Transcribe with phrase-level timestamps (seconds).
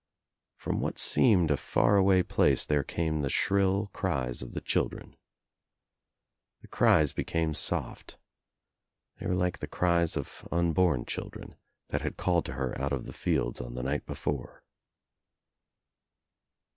[0.55, 5.15] From what seemed a far away place there came the shrill cries of the children.
[6.61, 8.17] The cries became soft.
[9.19, 11.53] They were like the cries of unborn children
[11.89, 14.63] that had called to her out of the fields on the night before.